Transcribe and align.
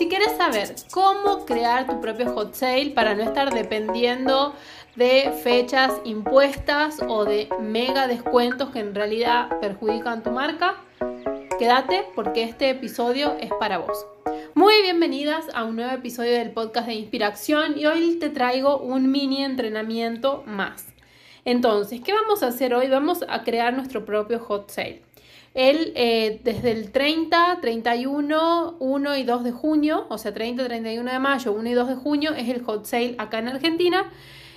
Si 0.00 0.08
quieres 0.08 0.34
saber 0.38 0.74
cómo 0.92 1.44
crear 1.44 1.86
tu 1.86 2.00
propio 2.00 2.32
hot 2.32 2.54
sale 2.54 2.92
para 2.94 3.14
no 3.14 3.22
estar 3.22 3.52
dependiendo 3.52 4.54
de 4.96 5.30
fechas 5.42 5.92
impuestas 6.04 7.00
o 7.06 7.26
de 7.26 7.50
mega 7.60 8.08
descuentos 8.08 8.70
que 8.70 8.78
en 8.78 8.94
realidad 8.94 9.50
perjudican 9.60 10.22
tu 10.22 10.30
marca, 10.30 10.76
quédate 11.58 12.06
porque 12.14 12.44
este 12.44 12.70
episodio 12.70 13.36
es 13.40 13.50
para 13.60 13.76
vos. 13.76 14.06
Muy 14.54 14.80
bienvenidas 14.80 15.44
a 15.52 15.64
un 15.64 15.76
nuevo 15.76 15.92
episodio 15.92 16.32
del 16.32 16.52
podcast 16.52 16.86
de 16.86 16.94
Inspiración 16.94 17.78
y 17.78 17.84
hoy 17.84 18.16
te 18.18 18.30
traigo 18.30 18.78
un 18.78 19.12
mini 19.12 19.44
entrenamiento 19.44 20.42
más. 20.46 20.86
Entonces, 21.44 22.00
¿qué 22.00 22.14
vamos 22.14 22.42
a 22.42 22.46
hacer 22.46 22.72
hoy? 22.72 22.88
Vamos 22.88 23.22
a 23.28 23.42
crear 23.44 23.74
nuestro 23.74 24.06
propio 24.06 24.38
hot 24.38 24.70
sale. 24.70 25.09
El, 25.52 25.92
eh, 25.96 26.40
desde 26.44 26.70
el 26.70 26.92
30, 26.92 27.58
31, 27.60 28.76
1 28.78 29.16
y 29.16 29.24
2 29.24 29.44
de 29.44 29.52
junio, 29.52 30.06
o 30.08 30.16
sea, 30.16 30.32
30, 30.32 30.64
31 30.64 31.10
de 31.10 31.18
mayo, 31.18 31.52
1 31.52 31.68
y 31.68 31.72
2 31.72 31.88
de 31.88 31.94
junio 31.96 32.34
es 32.34 32.48
el 32.48 32.62
hot 32.62 32.86
sale 32.86 33.16
acá 33.18 33.40
en 33.40 33.48
Argentina. 33.48 34.10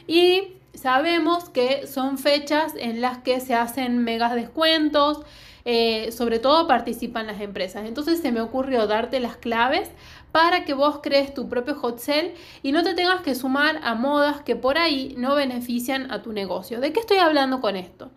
Y 0.07 0.53
sabemos 0.73 1.49
que 1.49 1.87
son 1.87 2.17
fechas 2.17 2.73
en 2.77 3.01
las 3.01 3.19
que 3.19 3.39
se 3.39 3.55
hacen 3.55 3.99
megas 4.03 4.35
descuentos, 4.35 5.21
eh, 5.65 6.11
sobre 6.11 6.39
todo 6.39 6.67
participan 6.67 7.25
las 7.25 7.41
empresas. 7.41 7.85
Entonces 7.85 8.19
se 8.19 8.31
me 8.31 8.41
ocurrió 8.41 8.85
darte 8.85 9.19
las 9.19 9.37
claves 9.37 9.89
para 10.31 10.65
que 10.65 10.73
vos 10.73 10.99
crees 11.01 11.33
tu 11.33 11.47
propio 11.47 11.75
hot 11.75 11.99
sale 11.99 12.33
y 12.63 12.71
no 12.71 12.83
te 12.83 12.95
tengas 12.95 13.21
que 13.21 13.35
sumar 13.35 13.79
a 13.83 13.95
modas 13.95 14.41
que 14.41 14.55
por 14.55 14.77
ahí 14.77 15.15
no 15.17 15.35
benefician 15.35 16.11
a 16.11 16.21
tu 16.21 16.33
negocio. 16.33 16.79
¿De 16.81 16.91
qué 16.91 16.99
estoy 16.99 17.17
hablando 17.17 17.61
con 17.61 17.75
esto? 17.75 18.11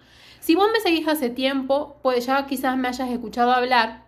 Si 0.47 0.55
vos 0.55 0.69
me 0.73 0.79
seguís 0.79 1.09
hace 1.09 1.29
tiempo, 1.29 1.97
pues 2.05 2.27
ya 2.27 2.47
quizás 2.47 2.77
me 2.77 2.87
hayas 2.87 3.11
escuchado 3.11 3.51
hablar 3.51 4.05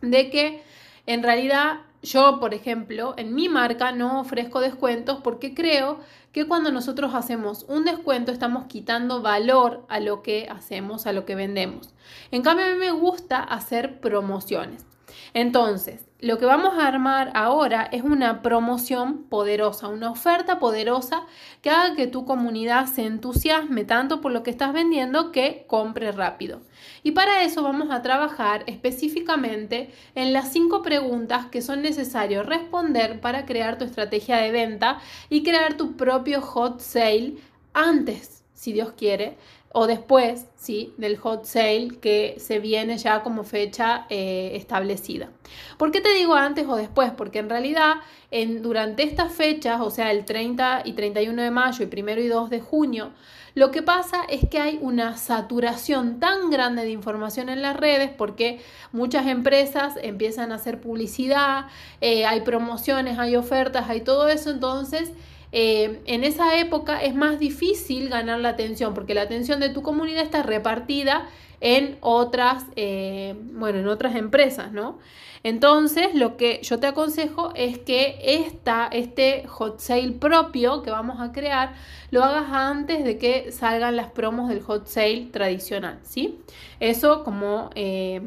de 0.00 0.30
que 0.30 0.62
en 1.04 1.22
realidad 1.22 1.80
yo, 2.02 2.40
por 2.40 2.54
ejemplo, 2.54 3.12
en 3.18 3.34
mi 3.34 3.50
marca 3.50 3.92
no 3.92 4.18
ofrezco 4.18 4.62
descuentos 4.62 5.18
porque 5.22 5.52
creo 5.52 5.98
que 6.32 6.48
cuando 6.48 6.72
nosotros 6.72 7.14
hacemos 7.14 7.66
un 7.68 7.84
descuento 7.84 8.32
estamos 8.32 8.64
quitando 8.64 9.20
valor 9.20 9.84
a 9.90 10.00
lo 10.00 10.22
que 10.22 10.48
hacemos, 10.48 11.06
a 11.06 11.12
lo 11.12 11.26
que 11.26 11.34
vendemos. 11.34 11.90
En 12.30 12.40
cambio, 12.40 12.64
a 12.64 12.70
mí 12.70 12.78
me 12.78 12.90
gusta 12.90 13.40
hacer 13.40 14.00
promociones. 14.00 14.86
Entonces, 15.32 16.06
lo 16.20 16.38
que 16.38 16.46
vamos 16.46 16.78
a 16.78 16.86
armar 16.86 17.32
ahora 17.34 17.88
es 17.92 18.02
una 18.02 18.40
promoción 18.40 19.24
poderosa, 19.24 19.88
una 19.88 20.10
oferta 20.10 20.58
poderosa 20.58 21.26
que 21.60 21.70
haga 21.70 21.96
que 21.96 22.06
tu 22.06 22.24
comunidad 22.24 22.86
se 22.86 23.04
entusiasme 23.04 23.84
tanto 23.84 24.20
por 24.20 24.32
lo 24.32 24.42
que 24.42 24.50
estás 24.50 24.72
vendiendo 24.72 25.32
que 25.32 25.66
compre 25.66 26.12
rápido. 26.12 26.62
Y 27.02 27.10
para 27.10 27.42
eso 27.42 27.62
vamos 27.62 27.90
a 27.90 28.02
trabajar 28.02 28.64
específicamente 28.66 29.90
en 30.14 30.32
las 30.32 30.52
cinco 30.52 30.82
preguntas 30.82 31.46
que 31.46 31.62
son 31.62 31.82
necesarios 31.82 32.46
responder 32.46 33.20
para 33.20 33.44
crear 33.44 33.76
tu 33.76 33.84
estrategia 33.84 34.38
de 34.38 34.50
venta 34.50 35.00
y 35.28 35.42
crear 35.42 35.76
tu 35.76 35.96
propio 35.96 36.40
hot 36.40 36.80
sale 36.80 37.34
antes, 37.74 38.43
si 38.54 38.72
Dios 38.72 38.92
quiere, 38.96 39.36
o 39.76 39.88
después 39.88 40.46
¿sí? 40.54 40.94
del 40.98 41.16
hot 41.18 41.44
sale 41.44 41.98
que 42.00 42.36
se 42.38 42.60
viene 42.60 42.96
ya 42.96 43.24
como 43.24 43.42
fecha 43.42 44.06
eh, 44.08 44.52
establecida. 44.54 45.30
¿Por 45.76 45.90
qué 45.90 46.00
te 46.00 46.14
digo 46.14 46.34
antes 46.34 46.66
o 46.68 46.76
después? 46.76 47.10
Porque 47.10 47.40
en 47.40 47.50
realidad 47.50 47.94
en, 48.30 48.62
durante 48.62 49.02
estas 49.02 49.32
fechas, 49.32 49.80
o 49.80 49.90
sea, 49.90 50.12
el 50.12 50.24
30 50.24 50.82
y 50.84 50.92
31 50.92 51.42
de 51.42 51.50
mayo 51.50 51.84
y 51.84 52.00
1 52.00 52.20
y 52.20 52.28
2 52.28 52.50
de 52.50 52.60
junio, 52.60 53.10
lo 53.54 53.72
que 53.72 53.82
pasa 53.82 54.22
es 54.28 54.48
que 54.48 54.58
hay 54.58 54.78
una 54.80 55.16
saturación 55.16 56.20
tan 56.20 56.50
grande 56.50 56.84
de 56.84 56.90
información 56.90 57.48
en 57.48 57.60
las 57.60 57.76
redes 57.76 58.10
porque 58.10 58.60
muchas 58.92 59.26
empresas 59.26 59.94
empiezan 60.02 60.52
a 60.52 60.56
hacer 60.56 60.80
publicidad, 60.80 61.66
eh, 62.00 62.26
hay 62.26 62.42
promociones, 62.42 63.18
hay 63.18 63.34
ofertas, 63.34 63.88
hay 63.88 64.02
todo 64.02 64.28
eso, 64.28 64.50
entonces 64.50 65.12
eh, 65.56 66.02
en 66.06 66.24
esa 66.24 66.58
época 66.58 67.00
es 67.00 67.14
más 67.14 67.38
difícil 67.38 68.08
ganar 68.08 68.40
la 68.40 68.48
atención 68.48 68.92
porque 68.92 69.14
la 69.14 69.22
atención 69.22 69.60
de 69.60 69.68
tu 69.68 69.82
comunidad 69.82 70.24
está 70.24 70.42
repartida 70.42 71.28
en 71.60 71.96
otras, 72.00 72.64
eh, 72.74 73.36
bueno, 73.52 73.78
en 73.78 73.86
otras 73.86 74.16
empresas, 74.16 74.72
¿no? 74.72 74.98
Entonces, 75.44 76.12
lo 76.14 76.36
que 76.36 76.58
yo 76.64 76.80
te 76.80 76.88
aconsejo 76.88 77.52
es 77.54 77.78
que 77.78 78.18
esta, 78.20 78.88
este 78.90 79.46
hot 79.46 79.78
sale 79.78 80.10
propio 80.10 80.82
que 80.82 80.90
vamos 80.90 81.20
a 81.20 81.30
crear 81.30 81.74
lo 82.10 82.24
hagas 82.24 82.46
antes 82.50 83.04
de 83.04 83.16
que 83.18 83.52
salgan 83.52 83.94
las 83.94 84.08
promos 84.08 84.48
del 84.48 84.60
hot 84.60 84.88
sale 84.88 85.28
tradicional, 85.30 86.00
¿sí? 86.02 86.40
Eso 86.80 87.22
como, 87.22 87.70
eh, 87.76 88.20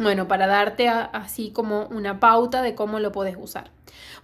bueno, 0.00 0.26
para 0.28 0.46
darte 0.46 0.88
así 0.88 1.50
como 1.50 1.84
una 1.88 2.20
pauta 2.20 2.62
de 2.62 2.74
cómo 2.74 2.98
lo 3.00 3.12
puedes 3.12 3.36
usar. 3.38 3.70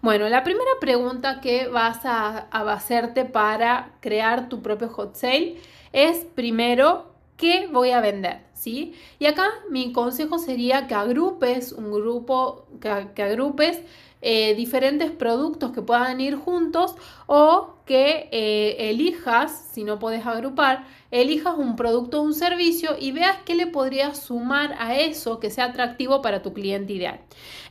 Bueno, 0.00 0.28
la 0.28 0.42
primera 0.42 0.70
pregunta 0.80 1.40
que 1.40 1.68
vas 1.68 2.00
a, 2.04 2.48
hacerte 2.50 3.26
para 3.26 3.92
crear 4.00 4.48
tu 4.48 4.62
propio 4.62 4.88
hot 4.88 5.14
sale 5.16 5.58
es 5.92 6.24
primero, 6.34 7.12
¿qué 7.36 7.68
voy 7.70 7.90
a 7.90 8.00
vender? 8.00 8.40
¿Sí? 8.54 8.94
Y 9.18 9.26
acá 9.26 9.48
mi 9.70 9.92
consejo 9.92 10.38
sería 10.38 10.86
que 10.86 10.94
agrupes 10.94 11.72
un 11.72 11.92
grupo, 11.92 12.66
que 12.80 13.22
agrupes 13.22 13.82
eh, 14.22 14.54
diferentes 14.54 15.10
productos 15.10 15.72
que 15.72 15.82
puedan 15.82 16.20
ir 16.20 16.36
juntos 16.36 16.96
o 17.26 17.74
que 17.84 18.28
eh, 18.32 18.90
elijas, 18.90 19.68
si 19.72 19.84
no 19.84 19.98
puedes 19.98 20.24
agrupar, 20.26 20.86
elijas 21.10 21.54
un 21.56 21.76
producto 21.76 22.20
o 22.20 22.22
un 22.22 22.34
servicio 22.34 22.96
y 22.98 23.12
veas 23.12 23.38
qué 23.44 23.54
le 23.54 23.66
podrías 23.66 24.18
sumar 24.18 24.74
a 24.78 24.96
eso 24.96 25.40
que 25.40 25.50
sea 25.50 25.66
atractivo 25.66 26.22
para 26.22 26.42
tu 26.42 26.52
cliente 26.52 26.92
ideal. 26.92 27.20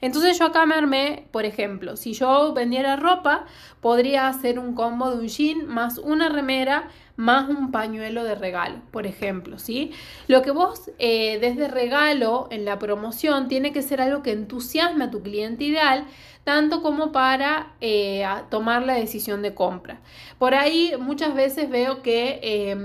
Entonces 0.01 0.37
yo 0.39 0.45
acá 0.45 0.65
me 0.65 0.75
armé, 0.75 1.27
por 1.31 1.45
ejemplo, 1.45 1.97
si 1.97 2.13
yo 2.13 2.53
vendiera 2.53 2.95
ropa, 2.95 3.45
podría 3.81 4.27
hacer 4.27 4.59
un 4.59 4.73
combo 4.73 5.11
de 5.11 5.17
un 5.17 5.27
jean 5.27 5.67
más 5.67 5.97
una 5.97 6.29
remera 6.29 6.89
más 7.17 7.49
un 7.49 7.71
pañuelo 7.71 8.23
de 8.23 8.35
regalo, 8.35 8.81
por 8.91 9.07
ejemplo, 9.07 9.57
¿sí? 9.57 9.91
Lo 10.27 10.41
que 10.41 10.51
vos 10.51 10.91
eh, 10.99 11.39
des 11.39 11.55
de 11.55 11.67
regalo 11.67 12.47
en 12.51 12.65
la 12.65 12.77
promoción 12.77 13.47
tiene 13.47 13.71
que 13.71 13.81
ser 13.81 14.01
algo 14.01 14.21
que 14.21 14.31
entusiasme 14.31 15.05
a 15.05 15.11
tu 15.11 15.21
cliente 15.21 15.63
ideal, 15.63 16.05
tanto 16.43 16.81
como 16.81 17.11
para 17.11 17.73
eh, 17.81 18.25
tomar 18.49 18.83
la 18.83 18.93
decisión 18.93 19.41
de 19.41 19.55
compra. 19.55 20.01
Por 20.37 20.53
ahí 20.53 20.93
muchas 20.99 21.33
veces 21.33 21.69
veo 21.69 22.01
que 22.03 22.75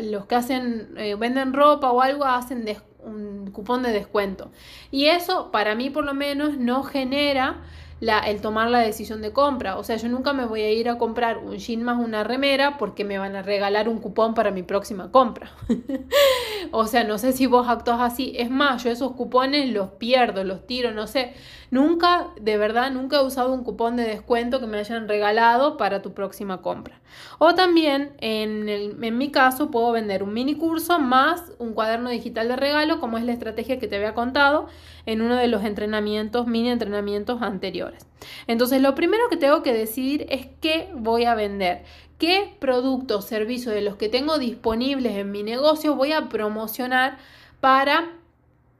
los 0.00 0.26
que 0.26 0.34
hacen, 0.34 0.94
eh, 0.96 1.14
venden 1.14 1.52
ropa 1.52 1.90
o 1.90 2.00
algo 2.00 2.24
hacen 2.24 2.64
un 3.04 3.50
cupón 3.52 3.82
de 3.82 3.92
descuento. 3.92 4.50
Y 4.90 5.06
eso, 5.06 5.50
para 5.50 5.74
mí 5.74 5.90
por 5.90 6.04
lo 6.04 6.14
menos, 6.14 6.58
no 6.58 6.82
genera 6.82 7.62
el 8.00 8.40
tomar 8.40 8.70
la 8.70 8.78
decisión 8.78 9.22
de 9.22 9.32
compra. 9.32 9.76
O 9.76 9.84
sea, 9.84 9.96
yo 9.96 10.08
nunca 10.08 10.32
me 10.32 10.44
voy 10.44 10.62
a 10.62 10.70
ir 10.70 10.88
a 10.88 10.98
comprar 10.98 11.38
un 11.38 11.56
jean 11.56 11.82
más 11.82 11.98
una 11.98 12.24
remera 12.24 12.78
porque 12.78 13.04
me 13.04 13.18
van 13.18 13.34
a 13.36 13.42
regalar 13.42 13.88
un 13.88 13.98
cupón 13.98 14.34
para 14.34 14.50
mi 14.50 14.62
próxima 14.62 15.10
compra. 15.10 15.50
o 16.70 16.86
sea, 16.86 17.04
no 17.04 17.18
sé 17.18 17.32
si 17.32 17.46
vos 17.46 17.68
actúas 17.68 18.00
así. 18.00 18.34
Es 18.36 18.50
más, 18.50 18.84
yo 18.84 18.90
esos 18.90 19.12
cupones 19.12 19.72
los 19.72 19.90
pierdo, 19.90 20.44
los 20.44 20.66
tiro, 20.66 20.92
no 20.92 21.06
sé. 21.06 21.34
Nunca, 21.70 22.28
de 22.40 22.56
verdad, 22.56 22.90
nunca 22.90 23.18
he 23.18 23.24
usado 23.24 23.52
un 23.52 23.62
cupón 23.62 23.96
de 23.96 24.04
descuento 24.04 24.60
que 24.60 24.66
me 24.66 24.78
hayan 24.78 25.06
regalado 25.06 25.76
para 25.76 26.00
tu 26.00 26.14
próxima 26.14 26.62
compra. 26.62 27.00
O 27.38 27.54
también, 27.54 28.12
en, 28.20 28.68
en 28.68 29.18
mi 29.18 29.30
caso, 29.30 29.70
puedo 29.70 29.92
vender 29.92 30.22
un 30.22 30.32
mini 30.32 30.54
curso 30.54 30.98
más 30.98 31.52
un 31.58 31.72
cuaderno 31.74 32.10
digital 32.10 32.48
de 32.48 32.56
regalo, 32.56 33.00
como 33.00 33.18
es 33.18 33.24
la 33.24 33.32
estrategia 33.32 33.78
que 33.78 33.88
te 33.88 33.96
había 33.96 34.14
contado 34.14 34.68
en 35.08 35.22
uno 35.22 35.36
de 35.36 35.48
los 35.48 35.64
entrenamientos, 35.64 36.46
mini 36.46 36.68
entrenamientos 36.68 37.40
anteriores. 37.40 38.06
Entonces, 38.46 38.82
lo 38.82 38.94
primero 38.94 39.30
que 39.30 39.38
tengo 39.38 39.62
que 39.62 39.72
decidir 39.72 40.26
es 40.28 40.48
qué 40.60 40.90
voy 40.94 41.24
a 41.24 41.34
vender, 41.34 41.82
qué 42.18 42.54
productos, 42.58 43.24
servicios 43.24 43.74
de 43.74 43.80
los 43.80 43.96
que 43.96 44.10
tengo 44.10 44.38
disponibles 44.38 45.16
en 45.16 45.32
mi 45.32 45.42
negocio 45.42 45.94
voy 45.94 46.12
a 46.12 46.28
promocionar 46.28 47.16
para 47.60 48.10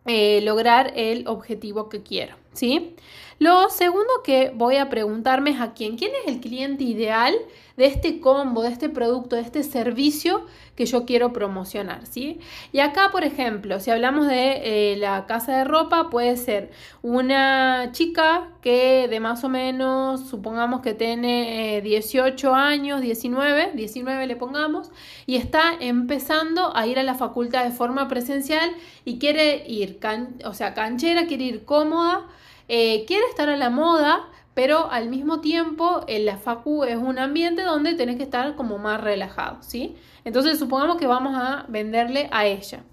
eh, 0.05 0.43
lograr 0.43 0.93
el 0.97 1.27
objetivo 1.28 1.88
que 1.88 2.03
quiero, 2.03 2.37
¿sí? 2.53 2.94
Lo 3.38 3.69
segundo 3.71 4.10
que 4.25 4.50
voy 4.53 4.76
a 4.76 4.90
preguntarme 4.90 5.50
es 5.50 5.61
a 5.61 5.73
quién. 5.73 5.96
¿Quién 5.96 6.11
es 6.25 6.35
el 6.35 6.40
cliente 6.40 6.82
ideal 6.82 7.37
de 7.76 7.87
este 7.87 8.19
combo, 8.19 8.62
de 8.62 8.70
este 8.70 8.88
producto, 8.88 9.37
de 9.37 9.43
este 9.43 9.62
servicio 9.62 10.44
que 10.75 10.87
yo 10.87 11.05
quiero 11.06 11.32
promocionar? 11.32 12.05
¿sí? 12.06 12.40
Y 12.73 12.81
acá, 12.81 13.11
por 13.12 13.23
ejemplo, 13.23 13.79
si 13.79 13.93
hablamos 13.93 14.26
de 14.26 14.93
eh, 14.93 14.96
la 14.96 15.26
casa 15.26 15.56
de 15.56 15.62
ropa, 15.64 16.11
puede 16.11 16.37
ser 16.37 16.73
una 17.00 17.90
chica 17.93 18.49
que 18.61 19.06
de 19.06 19.20
más 19.20 19.44
o 19.44 19.49
menos, 19.49 20.29
supongamos 20.29 20.81
que 20.81 20.94
tiene 20.94 21.81
18 21.81 22.49
eh, 22.49 22.52
años, 22.52 23.00
19, 23.00 23.70
19 23.75 24.26
le 24.26 24.34
pongamos, 24.34 24.91
y 25.26 25.37
está 25.37 25.75
empezando 25.79 26.76
a 26.76 26.88
ir 26.88 26.99
a 26.99 27.05
la 27.05 27.14
facultad 27.14 27.62
de 27.62 27.70
forma 27.70 28.08
presencial 28.08 28.69
y 29.05 29.20
quiere 29.20 29.62
ir, 29.69 30.00
o 30.44 30.55
sea, 30.55 30.75
canchera, 30.75 31.26
quiere 31.26 31.44
ir 31.44 31.64
cómoda 31.64 32.26
eh, 32.69 33.05
quiere 33.06 33.25
estar 33.31 33.49
a 33.49 33.56
la 33.56 33.70
moda, 33.70 34.29
pero 34.55 34.91
al 34.91 35.09
mismo 35.09 35.41
tiempo 35.41 36.05
la 36.09 36.37
facu 36.38 36.85
es 36.85 36.97
un 36.97 37.19
ambiente 37.19 37.62
donde 37.62 37.94
tenés 37.94 38.17
que 38.17 38.25
estar 38.25 38.56
como 38.56 38.79
más 38.79 39.00
relajado, 39.00 39.59
¿sí? 39.62 39.97
Entonces 40.29 40.59
supongamos 40.59 40.99
que 40.99 41.07
vamos 41.07 41.35
a 41.35 41.65
venderle 41.69 42.29
a 42.31 42.45
ella. 42.45 42.85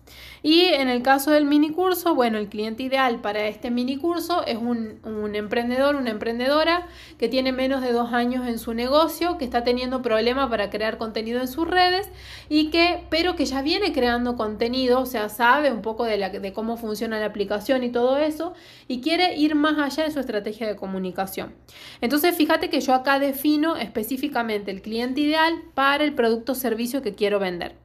Y 0.41 0.61
en 0.65 0.89
el 0.89 1.01
caso 1.01 1.31
del 1.31 1.45
mini 1.45 1.71
curso, 1.71 2.13
bueno, 2.13 2.37
el 2.37 2.47
cliente 2.49 2.83
ideal 2.83 3.19
para 3.19 3.47
este 3.47 3.71
mini 3.71 3.97
curso 3.97 4.45
es 4.45 4.57
un, 4.57 4.99
emprendedor, 5.33 5.95
una 5.95 6.11
emprendedora 6.11 6.87
que 7.17 7.27
tiene 7.27 7.51
menos 7.51 7.81
de 7.81 7.91
dos 7.91 8.13
años 8.13 8.47
en 8.47 8.59
su 8.59 8.75
negocio, 8.75 9.39
que 9.39 9.43
está 9.43 9.63
teniendo 9.63 10.03
problemas 10.03 10.49
para 10.49 10.69
crear 10.69 10.99
contenido 10.99 11.41
en 11.41 11.47
sus 11.47 11.67
redes 11.67 12.07
y 12.47 12.69
que, 12.69 13.03
pero 13.09 13.35
que 13.35 13.45
ya 13.45 13.63
viene 13.63 13.91
creando 13.91 14.37
contenido, 14.37 14.99
o 14.99 15.07
sea, 15.07 15.29
sabe 15.29 15.71
un 15.71 15.81
poco 15.81 16.05
de, 16.05 16.17
de 16.17 16.53
cómo 16.53 16.77
funciona 16.77 17.19
la 17.19 17.25
aplicación 17.25 17.83
y 17.83 17.89
todo 17.89 18.17
eso 18.17 18.53
y 18.87 19.01
quiere 19.01 19.35
ir 19.35 19.55
más 19.55 19.79
allá 19.79 20.05
en 20.05 20.11
su 20.11 20.19
estrategia 20.19 20.67
de 20.67 20.75
comunicación. 20.75 21.55
Entonces, 22.01 22.35
fíjate 22.35 22.69
que 22.69 22.81
yo 22.81 22.93
acá 22.93 23.17
defino 23.17 23.77
específicamente 23.77 24.69
el 24.69 24.83
cliente 24.83 25.21
ideal 25.21 25.55
para 25.73 26.03
el 26.03 26.13
producto 26.13 26.51
o 26.51 26.55
servicio 26.55 27.01
que 27.01 27.15
quiero 27.15 27.24
vender. 27.39 27.75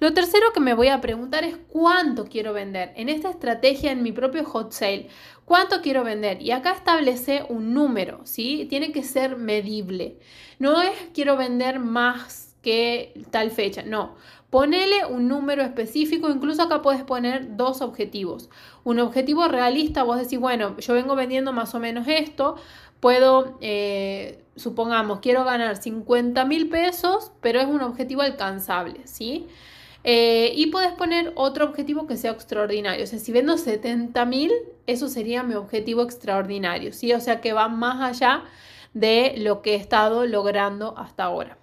Lo 0.00 0.12
tercero 0.12 0.52
que 0.52 0.60
me 0.60 0.74
voy 0.74 0.88
a 0.88 1.00
preguntar 1.00 1.44
es 1.44 1.56
cuánto 1.68 2.26
quiero 2.26 2.52
vender. 2.52 2.92
En 2.96 3.08
esta 3.08 3.30
estrategia, 3.30 3.92
en 3.92 4.02
mi 4.02 4.12
propio 4.12 4.44
hot 4.44 4.72
sale, 4.72 5.08
¿cuánto 5.44 5.80
quiero 5.80 6.04
vender? 6.04 6.42
Y 6.42 6.50
acá 6.50 6.72
establece 6.72 7.44
un 7.48 7.72
número, 7.72 8.20
¿sí? 8.24 8.66
Tiene 8.68 8.92
que 8.92 9.02
ser 9.02 9.36
medible. 9.36 10.18
No 10.58 10.82
es 10.82 10.94
quiero 11.14 11.36
vender 11.36 11.78
más 11.78 12.54
que 12.62 13.14
tal 13.30 13.50
fecha, 13.50 13.82
no. 13.82 14.16
Ponele 14.50 15.04
un 15.06 15.28
número 15.28 15.62
específico, 15.62 16.30
incluso 16.30 16.62
acá 16.62 16.80
puedes 16.80 17.02
poner 17.02 17.56
dos 17.56 17.80
objetivos. 17.82 18.48
Un 18.84 19.00
objetivo 19.00 19.48
realista, 19.48 20.02
vos 20.02 20.18
decís, 20.18 20.38
bueno, 20.38 20.76
yo 20.78 20.94
vengo 20.94 21.14
vendiendo 21.16 21.52
más 21.52 21.74
o 21.74 21.80
menos 21.80 22.06
esto, 22.08 22.56
puedo, 23.00 23.58
eh, 23.60 24.44
supongamos, 24.56 25.20
quiero 25.20 25.44
ganar 25.44 25.76
50 25.76 26.44
mil 26.44 26.68
pesos, 26.68 27.32
pero 27.40 27.60
es 27.60 27.66
un 27.66 27.82
objetivo 27.82 28.22
alcanzable, 28.22 29.00
¿sí? 29.06 29.46
Eh, 30.04 30.52
y 30.54 30.66
puedes 30.66 30.92
poner 30.92 31.32
otro 31.34 31.64
objetivo 31.64 32.06
que 32.06 32.16
sea 32.16 32.30
extraordinario. 32.30 33.04
O 33.04 33.06
sea, 33.06 33.18
si 33.18 33.32
vendo 33.32 33.58
70 33.58 34.24
mil, 34.24 34.52
eso 34.86 35.08
sería 35.08 35.42
mi 35.42 35.54
objetivo 35.54 36.02
extraordinario, 36.02 36.92
¿sí? 36.92 37.12
O 37.12 37.20
sea, 37.20 37.40
que 37.40 37.52
va 37.52 37.68
más 37.68 38.00
allá 38.00 38.44
de 38.94 39.34
lo 39.38 39.62
que 39.62 39.74
he 39.74 39.76
estado 39.76 40.24
logrando 40.26 40.96
hasta 40.96 41.24
ahora. 41.24 41.58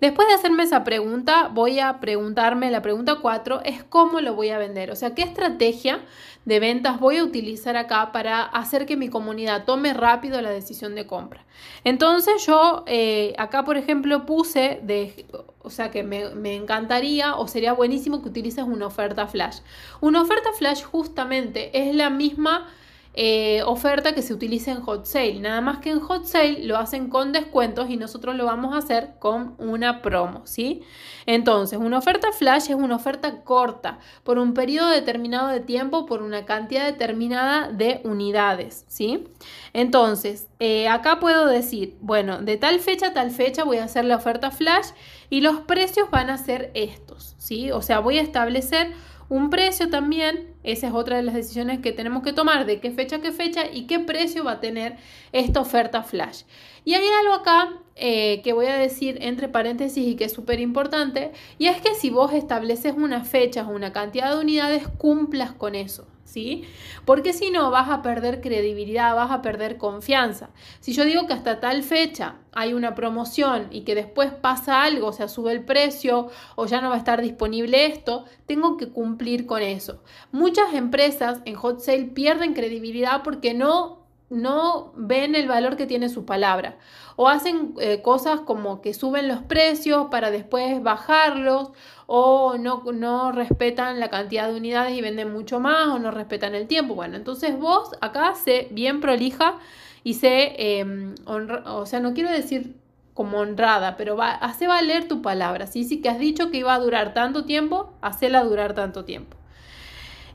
Después 0.00 0.28
de 0.28 0.34
hacerme 0.34 0.62
esa 0.62 0.84
pregunta, 0.84 1.50
voy 1.52 1.80
a 1.80 1.98
preguntarme, 1.98 2.70
la 2.70 2.82
pregunta 2.82 3.16
4 3.20 3.62
es 3.64 3.82
cómo 3.82 4.20
lo 4.20 4.34
voy 4.34 4.50
a 4.50 4.58
vender. 4.58 4.92
O 4.92 4.96
sea, 4.96 5.14
qué 5.14 5.22
estrategia 5.22 6.00
de 6.44 6.60
ventas 6.60 7.00
voy 7.00 7.16
a 7.16 7.24
utilizar 7.24 7.76
acá 7.76 8.12
para 8.12 8.42
hacer 8.42 8.86
que 8.86 8.96
mi 8.96 9.08
comunidad 9.08 9.64
tome 9.64 9.92
rápido 9.94 10.40
la 10.40 10.50
decisión 10.50 10.94
de 10.94 11.08
compra. 11.08 11.44
Entonces 11.82 12.46
yo 12.46 12.84
eh, 12.86 13.34
acá, 13.38 13.64
por 13.64 13.76
ejemplo, 13.76 14.24
puse 14.24 14.78
de... 14.82 15.26
O 15.62 15.70
sea 15.70 15.90
que 15.90 16.04
me, 16.04 16.30
me, 16.30 16.54
encantaría 16.54 17.34
o 17.34 17.48
sería 17.48 17.72
buenísimo 17.72 18.22
que 18.22 18.28
utilices 18.28 18.64
una 18.64 18.86
oferta 18.86 19.26
flash. 19.26 19.58
Una 20.00 20.22
oferta 20.22 20.52
flash 20.52 20.84
justamente 20.84 21.70
es 21.76 21.94
la 21.94 22.08
misma 22.08 22.68
eh, 23.14 23.62
oferta 23.64 24.14
que 24.14 24.22
se 24.22 24.32
utiliza 24.32 24.70
en 24.70 24.80
hot 24.80 25.04
sale. 25.04 25.40
Nada 25.40 25.60
más 25.60 25.78
que 25.78 25.90
en 25.90 26.00
hot 26.00 26.24
sale 26.24 26.64
lo 26.64 26.76
hacen 26.76 27.08
con 27.08 27.32
descuentos 27.32 27.90
y 27.90 27.96
nosotros 27.96 28.36
lo 28.36 28.44
vamos 28.44 28.74
a 28.74 28.78
hacer 28.78 29.14
con 29.18 29.54
una 29.58 30.02
promo, 30.02 30.46
¿sí? 30.46 30.82
Entonces, 31.26 31.78
una 31.78 31.98
oferta 31.98 32.32
flash 32.32 32.70
es 32.70 32.76
una 32.76 32.96
oferta 32.96 33.42
corta 33.42 33.98
por 34.22 34.38
un 34.38 34.54
periodo 34.54 34.88
determinado 34.90 35.48
de 35.48 35.60
tiempo 35.60 36.06
por 36.06 36.22
una 36.22 36.44
cantidad 36.44 36.86
determinada 36.86 37.70
de 37.70 38.00
unidades, 38.04 38.84
¿sí? 38.88 39.28
Entonces, 39.72 40.46
eh, 40.58 40.88
acá 40.88 41.18
puedo 41.20 41.46
decir, 41.46 41.96
bueno, 42.00 42.40
de 42.40 42.56
tal 42.56 42.78
fecha 42.80 43.08
a 43.08 43.14
tal 43.14 43.30
fecha 43.30 43.64
voy 43.64 43.78
a 43.78 43.84
hacer 43.84 44.04
la 44.04 44.16
oferta 44.16 44.50
flash 44.50 44.88
y 45.28 45.40
los 45.40 45.60
precios 45.60 46.10
van 46.10 46.30
a 46.30 46.38
ser 46.38 46.70
estos, 46.74 47.34
¿sí? 47.38 47.70
O 47.72 47.82
sea, 47.82 47.98
voy 47.98 48.18
a 48.18 48.22
establecer 48.22 48.92
un 49.28 49.50
precio 49.50 49.90
también, 49.90 50.54
esa 50.72 50.88
es 50.88 50.92
otra 50.92 51.16
de 51.16 51.22
las 51.22 51.34
decisiones 51.34 51.80
que 51.80 51.92
tenemos 51.92 52.22
que 52.22 52.32
tomar, 52.32 52.66
de 52.66 52.80
qué 52.80 52.90
fecha 52.90 53.20
qué 53.20 53.32
fecha 53.32 53.62
y 53.72 53.86
qué 53.86 53.98
precio 53.98 54.44
va 54.44 54.52
a 54.52 54.60
tener 54.60 54.96
esta 55.32 55.60
oferta 55.60 56.02
flash. 56.02 56.42
Y 56.84 56.94
hay 56.94 57.04
algo 57.20 57.34
acá 57.34 57.80
eh, 57.96 58.40
que 58.42 58.52
voy 58.52 58.66
a 58.66 58.76
decir 58.76 59.18
entre 59.20 59.48
paréntesis 59.48 60.06
y 60.06 60.14
que 60.16 60.24
es 60.24 60.32
súper 60.32 60.60
importante, 60.60 61.32
y 61.58 61.66
es 61.66 61.80
que 61.80 61.94
si 61.94 62.10
vos 62.10 62.32
estableces 62.32 62.94
una 62.96 63.24
fecha 63.24 63.66
o 63.66 63.74
una 63.74 63.92
cantidad 63.92 64.34
de 64.34 64.40
unidades, 64.40 64.88
cumplas 64.98 65.52
con 65.52 65.74
eso. 65.74 66.06
¿Sí? 66.28 66.64
Porque 67.04 67.32
si 67.32 67.50
no 67.50 67.70
vas 67.70 67.88
a 67.88 68.02
perder 68.02 68.40
credibilidad, 68.40 69.14
vas 69.14 69.30
a 69.30 69.42
perder 69.42 69.78
confianza. 69.78 70.50
Si 70.80 70.92
yo 70.92 71.04
digo 71.04 71.26
que 71.26 71.32
hasta 71.32 71.58
tal 71.58 71.82
fecha 71.82 72.36
hay 72.52 72.74
una 72.74 72.94
promoción 72.94 73.68
y 73.70 73.82
que 73.82 73.94
después 73.94 74.30
pasa 74.32 74.82
algo, 74.82 75.08
o 75.08 75.12
sea, 75.12 75.28
sube 75.28 75.52
el 75.52 75.64
precio 75.64 76.28
o 76.54 76.66
ya 76.66 76.80
no 76.80 76.90
va 76.90 76.96
a 76.96 76.98
estar 76.98 77.22
disponible 77.22 77.86
esto, 77.86 78.24
tengo 78.46 78.76
que 78.76 78.88
cumplir 78.88 79.46
con 79.46 79.62
eso. 79.62 80.02
Muchas 80.30 80.74
empresas 80.74 81.40
en 81.46 81.54
hot 81.54 81.80
sale 81.80 82.04
pierden 82.04 82.52
credibilidad 82.52 83.22
porque 83.22 83.54
no 83.54 83.97
no 84.30 84.92
ven 84.96 85.34
el 85.34 85.48
valor 85.48 85.76
que 85.76 85.86
tiene 85.86 86.08
su 86.08 86.24
palabra. 86.24 86.76
O 87.16 87.28
hacen 87.28 87.74
eh, 87.80 88.02
cosas 88.02 88.40
como 88.40 88.80
que 88.80 88.94
suben 88.94 89.28
los 89.28 89.42
precios 89.42 90.06
para 90.10 90.30
después 90.30 90.82
bajarlos, 90.82 91.72
o 92.06 92.56
no, 92.58 92.84
no, 92.92 93.32
respetan 93.32 94.00
la 94.00 94.08
cantidad 94.08 94.48
de 94.48 94.56
unidades 94.56 94.96
y 94.96 95.02
venden 95.02 95.32
mucho 95.32 95.60
más, 95.60 95.88
o 95.88 95.98
no 95.98 96.10
respetan 96.10 96.54
el 96.54 96.66
tiempo. 96.66 96.94
Bueno, 96.94 97.16
entonces 97.16 97.58
vos 97.58 97.90
acá 98.00 98.34
sé 98.34 98.68
bien 98.70 99.00
prolija 99.00 99.58
y 100.04 100.14
sé, 100.14 100.54
em, 100.80 101.14
o 101.26 101.86
sea, 101.86 102.00
no 102.00 102.14
quiero 102.14 102.30
decir 102.30 102.76
como 103.18 103.38
honrada, 103.38 103.96
pero 103.96 104.16
va, 104.16 104.30
hace 104.30 104.68
valer 104.68 105.08
tu 105.08 105.22
palabra. 105.22 105.66
¿sí? 105.66 105.82
sí 105.82 106.00
que 106.00 106.08
has 106.08 106.20
dicho 106.20 106.52
que 106.52 106.58
iba 106.58 106.72
a 106.72 106.78
durar 106.78 107.14
tanto 107.14 107.44
tiempo, 107.44 107.92
hacela 108.00 108.44
durar 108.44 108.74
tanto 108.74 109.04
tiempo. 109.04 109.37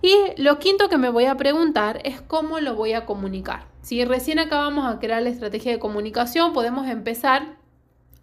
Y 0.04 0.34
lo 0.36 0.60
quinto 0.60 0.90
que 0.90 0.98
me 0.98 1.08
voy 1.08 1.26
a 1.26 1.38
preguntar 1.38 2.02
es 2.04 2.20
cómo 2.20 2.60
lo 2.60 2.76
voy 2.76 2.92
a 2.92 3.06
comunicar. 3.06 3.68
Si 3.82 4.04
recién 4.04 4.38
acabamos 4.38 4.86
a 4.86 5.00
crear 5.00 5.22
la 5.22 5.30
estrategia 5.30 5.72
de 5.72 5.80
comunicación, 5.80 6.52
podemos 6.52 6.90
empezar 6.90 7.56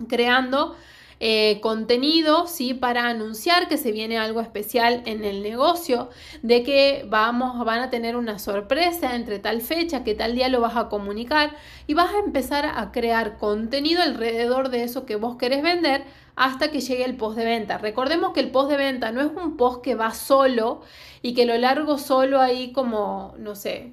creando 0.06 0.77
eh, 1.22 1.61
contenido, 1.61 2.46
¿sí? 2.46 2.72
Para 2.72 3.06
anunciar 3.06 3.69
que 3.69 3.76
se 3.76 3.93
viene 3.93 4.19
algo 4.19 4.40
especial 4.40 5.02
en 5.05 5.22
el 5.22 5.43
negocio, 5.43 6.08
de 6.43 6.62
que 6.62 7.05
vamos, 7.08 7.62
van 7.64 7.81
a 7.81 7.90
tener 7.90 8.17
una 8.17 8.38
sorpresa 8.38 9.14
entre 9.14 9.38
tal 9.38 9.61
fecha, 9.61 10.02
que 10.02 10.14
tal 10.14 10.34
día 10.34 10.49
lo 10.49 10.62
vas 10.62 10.76
a 10.76 10.88
comunicar 10.88 11.55
y 11.87 11.93
vas 11.93 12.14
a 12.14 12.20
empezar 12.20 12.64
a 12.64 12.90
crear 12.90 13.37
contenido 13.37 14.02
alrededor 14.02 14.70
de 14.70 14.82
eso 14.82 15.05
que 15.05 15.17
vos 15.17 15.37
querés 15.37 15.62
vender 15.62 16.05
hasta 16.37 16.70
que 16.70 16.81
llegue 16.81 17.05
el 17.05 17.19
post 17.19 17.37
de 17.37 17.44
venta. 17.44 17.76
Recordemos 17.76 18.32
que 18.32 18.40
el 18.40 18.50
post 18.50 18.70
de 18.70 18.78
venta 18.78 19.12
no 19.12 19.20
es 19.20 19.31
un 19.31 19.58
post 19.58 19.82
que 19.82 19.94
va 19.94 20.12
solo 20.12 20.81
y 21.20 21.34
que 21.34 21.44
lo 21.44 21.58
largo 21.58 21.99
solo 21.99 22.40
ahí 22.40 22.73
como, 22.73 23.34
no 23.37 23.55
sé, 23.55 23.93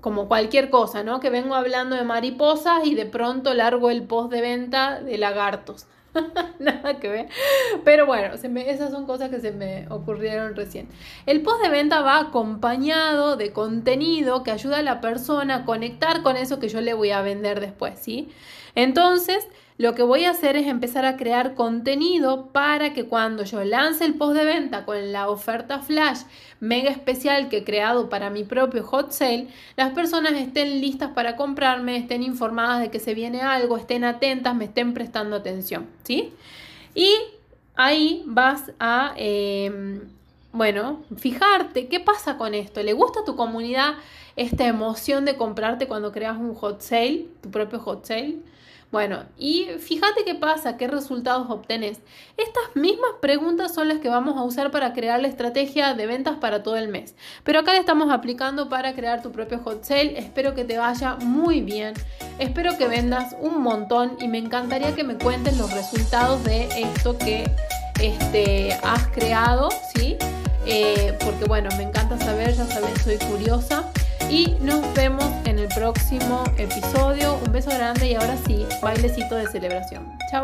como 0.00 0.28
cualquier 0.28 0.70
cosa, 0.70 1.02
¿no? 1.02 1.20
Que 1.20 1.28
vengo 1.28 1.54
hablando 1.54 1.94
de 1.94 2.04
mariposas 2.04 2.86
y 2.86 2.94
de 2.94 3.04
pronto 3.04 3.52
largo 3.52 3.90
el 3.90 4.04
post 4.04 4.32
de 4.32 4.40
venta 4.40 5.00
de 5.02 5.18
lagartos. 5.18 5.86
Nada 6.58 7.00
que 7.00 7.08
ver. 7.08 7.28
Pero 7.84 8.06
bueno, 8.06 8.34
esas 8.34 8.90
son 8.90 9.06
cosas 9.06 9.30
que 9.30 9.40
se 9.40 9.52
me 9.52 9.86
ocurrieron 9.88 10.54
recién. 10.54 10.88
El 11.26 11.42
post 11.42 11.62
de 11.62 11.70
venta 11.70 12.00
va 12.02 12.18
acompañado 12.18 13.36
de 13.36 13.52
contenido 13.52 14.42
que 14.42 14.50
ayuda 14.50 14.78
a 14.78 14.82
la 14.82 15.00
persona 15.00 15.56
a 15.56 15.64
conectar 15.64 16.22
con 16.22 16.36
eso 16.36 16.58
que 16.60 16.68
yo 16.68 16.80
le 16.80 16.94
voy 16.94 17.10
a 17.10 17.22
vender 17.22 17.60
después, 17.60 17.98
¿sí? 17.98 18.30
Entonces, 18.74 19.46
lo 19.76 19.94
que 19.94 20.04
voy 20.04 20.24
a 20.24 20.30
hacer 20.30 20.56
es 20.56 20.68
empezar 20.68 21.04
a 21.04 21.16
crear 21.16 21.54
contenido 21.54 22.46
para 22.52 22.94
que 22.94 23.06
cuando 23.06 23.42
yo 23.42 23.64
lance 23.64 24.04
el 24.04 24.14
post 24.14 24.36
de 24.36 24.44
venta 24.44 24.84
con 24.84 25.12
la 25.12 25.28
oferta 25.28 25.80
flash 25.80 26.20
mega 26.60 26.90
especial 26.90 27.48
que 27.48 27.58
he 27.58 27.64
creado 27.64 28.08
para 28.08 28.30
mi 28.30 28.44
propio 28.44 28.84
hot 28.84 29.10
sale, 29.10 29.48
las 29.76 29.92
personas 29.92 30.34
estén 30.34 30.80
listas 30.80 31.10
para 31.10 31.34
comprarme, 31.34 31.96
estén 31.96 32.22
informadas 32.22 32.80
de 32.80 32.90
que 32.90 33.00
se 33.00 33.14
viene 33.14 33.42
algo, 33.42 33.76
estén 33.76 34.04
atentas, 34.04 34.54
me 34.54 34.66
estén 34.66 34.94
prestando 34.94 35.34
atención, 35.34 35.88
¿sí? 36.04 36.32
Y 36.94 37.12
ahí 37.74 38.22
vas 38.26 38.70
a, 38.78 39.12
em, 39.16 40.02
bueno, 40.52 41.02
fijarte 41.16 41.88
qué 41.88 41.98
pasa 41.98 42.38
con 42.38 42.54
esto. 42.54 42.80
¿Le 42.82 42.92
gusta 42.92 43.20
a 43.20 43.24
tu 43.24 43.34
comunidad 43.34 43.94
esta 44.36 44.66
emoción 44.66 45.24
de 45.24 45.36
comprarte 45.36 45.88
cuando 45.88 46.12
creas 46.12 46.38
un 46.38 46.54
hot 46.54 46.80
sale, 46.80 47.26
tu 47.42 47.50
propio 47.50 47.80
hot 47.80 48.04
sale? 48.04 48.38
Bueno, 48.94 49.24
y 49.36 49.66
fíjate 49.80 50.24
qué 50.24 50.36
pasa, 50.36 50.76
qué 50.76 50.86
resultados 50.86 51.50
obtenés. 51.50 51.98
Estas 52.36 52.76
mismas 52.76 53.10
preguntas 53.20 53.74
son 53.74 53.88
las 53.88 53.98
que 53.98 54.08
vamos 54.08 54.36
a 54.36 54.44
usar 54.44 54.70
para 54.70 54.92
crear 54.92 55.20
la 55.20 55.26
estrategia 55.26 55.94
de 55.94 56.06
ventas 56.06 56.36
para 56.36 56.62
todo 56.62 56.76
el 56.76 56.86
mes. 56.86 57.16
Pero 57.42 57.58
acá 57.58 57.72
le 57.72 57.80
estamos 57.80 58.12
aplicando 58.12 58.68
para 58.68 58.94
crear 58.94 59.20
tu 59.20 59.32
propio 59.32 59.58
hot 59.58 59.82
sale. 59.82 60.16
Espero 60.16 60.54
que 60.54 60.62
te 60.62 60.78
vaya 60.78 61.16
muy 61.16 61.60
bien. 61.60 61.94
Espero 62.38 62.78
que 62.78 62.86
vendas 62.86 63.34
un 63.40 63.62
montón 63.62 64.16
y 64.20 64.28
me 64.28 64.38
encantaría 64.38 64.94
que 64.94 65.02
me 65.02 65.16
cuentes 65.16 65.58
los 65.58 65.72
resultados 65.72 66.44
de 66.44 66.68
esto 66.80 67.18
que 67.18 67.50
este, 68.00 68.74
has 68.74 69.08
creado, 69.08 69.70
¿sí? 69.96 70.16
Eh, 70.66 71.18
porque 71.24 71.46
bueno, 71.46 71.68
me 71.76 71.82
encanta 71.82 72.16
saber, 72.16 72.54
ya 72.54 72.66
sabes, 72.66 73.02
soy 73.02 73.16
curiosa. 73.16 73.90
Y 74.34 74.56
nos 74.62 74.92
vemos 74.94 75.24
en 75.44 75.60
el 75.60 75.68
próximo 75.68 76.42
episodio. 76.58 77.38
Un 77.46 77.52
beso 77.52 77.70
grande 77.70 78.10
y 78.10 78.14
ahora 78.14 78.36
sí, 78.44 78.66
bailecito 78.82 79.36
de 79.36 79.46
celebración. 79.46 80.18
Chao. 80.28 80.42